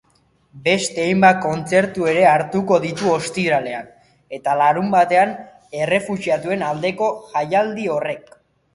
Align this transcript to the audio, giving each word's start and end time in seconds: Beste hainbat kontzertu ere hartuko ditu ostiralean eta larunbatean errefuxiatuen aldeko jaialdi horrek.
Beste 0.67 1.03
hainbat 1.09 1.41
kontzertu 1.43 2.07
ere 2.13 2.23
hartuko 2.29 2.81
ditu 2.87 3.13
ostiralean 3.19 3.93
eta 4.41 4.59
larunbatean 4.65 5.39
errefuxiatuen 5.85 6.69
aldeko 6.73 7.15
jaialdi 7.31 7.91
horrek. 7.99 8.39